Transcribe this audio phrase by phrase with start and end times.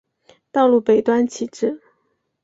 [0.51, 1.79] 道路北端起自。